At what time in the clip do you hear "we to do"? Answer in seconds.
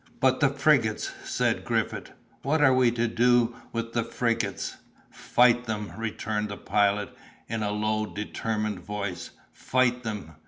2.73-3.55